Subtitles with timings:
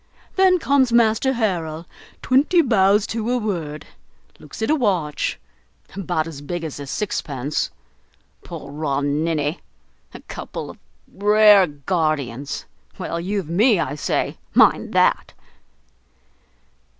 [0.35, 1.85] Then comes Master Harrel
[2.23, 3.85] twenty bows to a word,
[4.39, 5.39] looks at a watch,
[5.95, 7.69] about as big as a sixpence,
[8.43, 9.59] poor raw ninny!
[10.11, 10.79] a couple of
[11.13, 12.65] rare guardians!
[12.97, 15.33] Well, you've me, I say; mind that!"